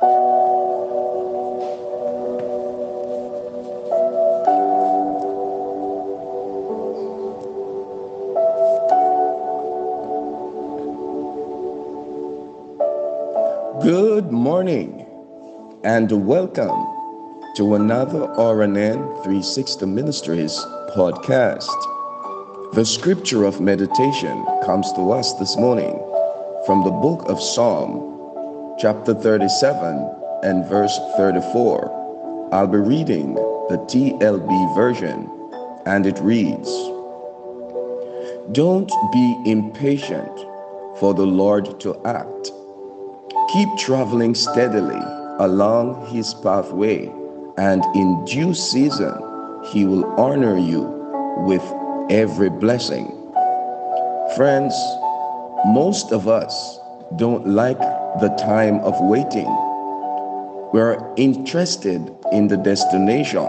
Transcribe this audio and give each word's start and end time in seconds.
Good 0.00 0.08
morning 14.32 15.06
and 15.84 16.26
welcome 16.26 16.86
to 17.56 17.74
another 17.74 18.20
RNN 18.20 19.22
360 19.22 19.84
Ministries 19.84 20.56
podcast. 20.96 21.68
The 22.72 22.86
scripture 22.86 23.44
of 23.44 23.60
meditation 23.60 24.46
comes 24.64 24.90
to 24.94 25.12
us 25.12 25.34
this 25.34 25.58
morning 25.58 25.92
from 26.64 26.84
the 26.84 26.90
book 26.90 27.28
of 27.28 27.38
Psalm, 27.38 28.09
chapter 28.80 29.14
37 29.14 30.14
and 30.42 30.66
verse 30.66 30.98
34. 31.16 32.48
I'll 32.52 32.66
be 32.66 32.78
reading 32.78 33.34
the 33.34 33.78
TLB 33.88 34.74
version 34.74 35.30
and 35.86 36.06
it 36.06 36.18
reads 36.20 36.68
Don't 38.52 38.90
be 39.12 39.42
impatient 39.46 40.36
for 40.98 41.14
the 41.14 41.26
Lord 41.26 41.78
to 41.80 42.00
act 42.04 42.52
Keep 43.52 43.78
traveling 43.78 44.36
steadily 44.36 45.00
along 45.40 46.06
his 46.06 46.34
pathway, 46.34 47.12
and 47.58 47.84
in 47.96 48.24
due 48.24 48.54
season, 48.54 49.12
he 49.72 49.84
will 49.84 50.04
honor 50.20 50.56
you 50.56 50.82
with 51.38 51.64
every 52.10 52.48
blessing. 52.48 53.08
Friends, 54.36 54.72
most 55.66 56.12
of 56.12 56.28
us 56.28 56.79
don't 57.16 57.46
like 57.46 57.78
the 58.20 58.34
time 58.38 58.80
of 58.80 58.94
waiting. 59.00 59.48
We're 60.72 60.98
interested 61.16 62.14
in 62.32 62.48
the 62.48 62.56
destination, 62.56 63.48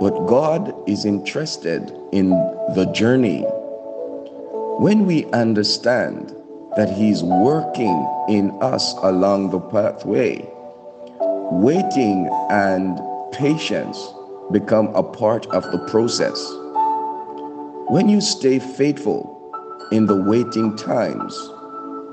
but 0.00 0.26
God 0.26 0.74
is 0.88 1.04
interested 1.04 1.92
in 2.12 2.30
the 2.74 2.90
journey. 2.94 3.44
When 4.78 5.06
we 5.06 5.26
understand 5.32 6.34
that 6.76 6.88
He's 6.90 7.22
working 7.22 8.08
in 8.28 8.50
us 8.62 8.94
along 9.02 9.50
the 9.50 9.60
pathway. 9.60 10.48
Waiting 11.20 12.28
and 12.50 12.98
patience 13.32 13.98
become 14.50 14.88
a 14.94 15.02
part 15.02 15.46
of 15.48 15.70
the 15.70 15.78
process. 15.90 16.38
When 17.90 18.08
you 18.08 18.20
stay 18.20 18.58
faithful 18.58 19.28
in 19.92 20.06
the 20.06 20.16
waiting 20.16 20.76
times, 20.76 21.36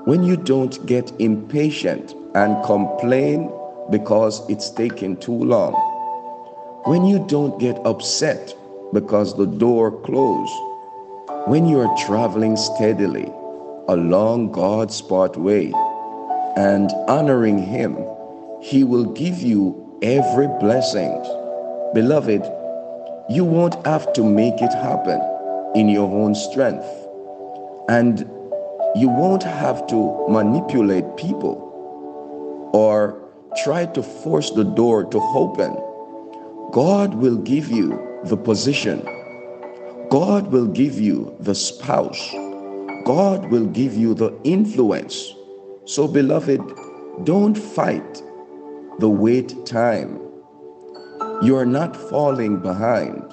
when 0.06 0.24
you 0.24 0.38
don't 0.38 0.86
get 0.86 1.12
impatient 1.20 2.14
and 2.36 2.64
complain 2.66 3.52
because 3.92 4.48
it's 4.50 4.70
taking 4.70 5.18
too 5.18 5.34
long, 5.34 5.74
when 6.86 7.06
you 7.06 7.26
don't 7.28 7.60
get 7.60 7.78
upset 7.86 8.56
because 8.94 9.36
the 9.36 9.46
door 9.46 9.92
closed, 10.02 10.54
when 11.48 11.68
you 11.68 11.80
are 11.80 11.98
traveling 12.06 12.56
steadily, 12.56 13.32
along 13.88 14.52
God's 14.52 15.02
pathway 15.02 15.72
and 16.56 16.92
honoring 17.08 17.58
Him, 17.58 17.98
He 18.62 18.84
will 18.84 19.06
give 19.06 19.42
you 19.42 20.00
every 20.02 20.48
blessing. 20.60 21.12
Beloved, 21.94 22.44
you 23.30 23.44
won't 23.44 23.86
have 23.86 24.14
to 24.14 24.24
make 24.24 24.62
it 24.62 24.74
happen 24.74 25.20
in 25.76 25.90
your 25.90 26.10
own 26.10 26.36
strength. 26.36 26.88
And 27.90 28.30
you 28.96 29.10
won't 29.10 29.44
have 29.44 29.86
to 29.88 30.26
manipulate 30.30 31.18
people 31.18 31.66
or 32.74 33.22
try 33.64 33.86
to 33.86 34.04
force 34.04 34.52
the 34.52 34.64
door 34.64 35.04
to 35.04 35.20
open. 35.36 35.74
God 36.72 37.16
will 37.16 37.38
give 37.38 37.70
you 37.70 38.22
the 38.26 38.38
position. 38.38 39.02
God 40.10 40.52
will 40.52 40.68
give 40.68 41.00
you 41.00 41.36
the 41.40 41.56
spouse 41.56 42.34
God 43.10 43.50
will 43.50 43.66
give 43.66 43.96
you 43.96 44.14
the 44.14 44.38
influence. 44.44 45.34
So, 45.86 46.08
beloved, 46.08 46.62
don't 47.24 47.56
fight 47.56 48.22
the 49.00 49.10
wait 49.10 49.66
time. 49.66 50.20
You 51.42 51.56
are 51.56 51.66
not 51.66 51.96
falling 51.96 52.60
behind. 52.60 53.24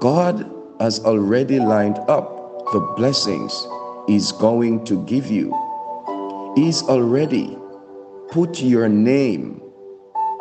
God 0.00 0.50
has 0.80 0.98
already 1.04 1.60
lined 1.60 1.98
up 2.08 2.64
the 2.72 2.80
blessings 2.96 3.52
He's 4.08 4.32
going 4.32 4.84
to 4.86 5.04
give 5.04 5.30
you. 5.30 5.54
He's 6.56 6.82
already 6.82 7.56
put 8.32 8.60
your 8.60 8.88
name 8.88 9.62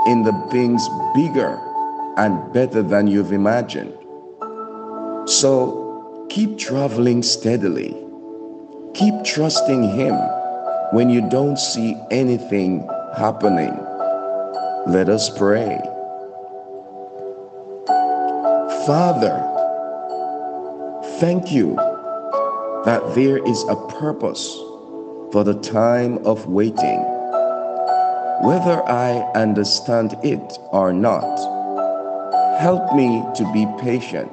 in 0.08 0.24
the 0.24 0.34
things 0.50 0.82
bigger 1.14 1.60
and 2.18 2.52
better 2.54 2.82
than 2.82 3.06
you've 3.06 3.32
imagined. 3.32 3.94
So 5.30 6.26
keep 6.32 6.58
traveling 6.58 7.22
steadily 7.22 7.96
Keep 8.98 9.24
trusting 9.24 9.84
Him 9.84 10.16
when 10.92 11.12
you 11.12 11.30
don't 11.30 11.60
see 11.60 11.96
anything 12.10 12.80
happening. 13.16 13.78
Let 14.88 15.08
us 15.08 15.30
pray. 15.30 15.78
Father, 18.88 19.38
thank 21.20 21.52
you 21.52 21.76
that 22.86 23.16
there 23.16 23.38
is 23.46 23.64
a 23.70 23.76
purpose 24.00 24.56
for 25.32 25.44
the 25.44 25.56
time 25.62 26.26
of 26.26 26.48
waiting. 26.48 27.00
Whether 28.42 28.82
I 28.88 29.20
understand 29.36 30.16
it 30.24 30.58
or 30.72 30.94
not, 30.94 31.38
help 32.60 32.96
me 32.96 33.24
to 33.36 33.52
be 33.54 33.66
patient. 33.80 34.32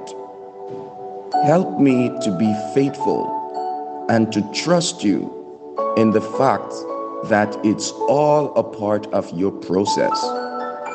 Help 1.44 1.80
me 1.80 2.10
to 2.22 2.36
be 2.38 2.54
faithful 2.74 4.06
and 4.08 4.32
to 4.32 4.42
trust 4.52 5.02
you 5.02 5.30
in 5.96 6.10
the 6.10 6.20
fact 6.20 6.72
that 7.28 7.56
it's 7.64 7.90
all 8.08 8.54
a 8.54 8.62
part 8.62 9.06
of 9.08 9.30
your 9.32 9.52
process. 9.52 10.22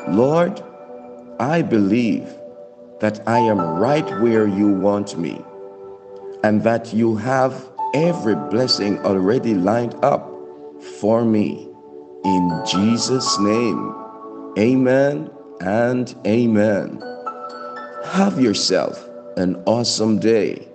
Lord, 0.08 0.62
I 1.40 1.62
believe 1.62 2.30
that 3.00 3.28
I 3.28 3.40
am 3.40 3.60
right 3.60 4.08
where 4.22 4.48
you 4.48 4.70
want 4.70 5.18
me 5.18 5.44
and 6.44 6.64
that 6.64 6.94
you 6.94 7.16
have 7.16 7.70
every 7.94 8.36
blessing 8.36 8.98
already 9.00 9.54
lined 9.54 9.96
up 10.04 10.30
for 11.00 11.26
me. 11.26 11.68
In 12.24 12.62
Jesus' 12.66 13.40
name, 13.40 13.96
amen 14.58 15.30
and 15.62 16.16
amen. 16.26 17.02
Have 18.06 18.40
yourself 18.40 19.08
an 19.38 19.62
awesome 19.66 20.20
day 20.20 20.68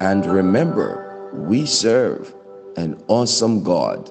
and 0.00 0.26
remember 0.26 1.30
we 1.32 1.64
serve 1.64 2.34
an 2.76 3.00
awesome 3.08 3.62
God 3.62 4.10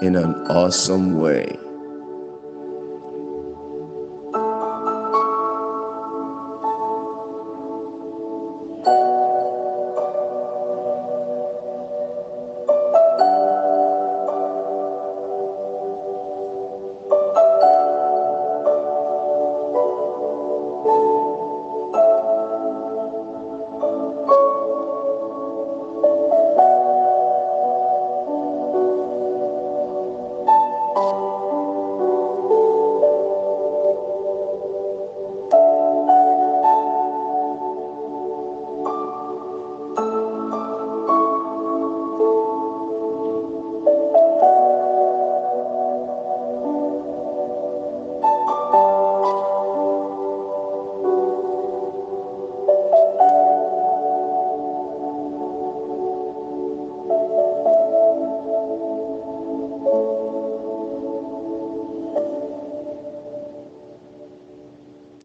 in 0.00 0.16
an 0.16 0.34
awesome 0.48 1.20
way. 1.20 1.56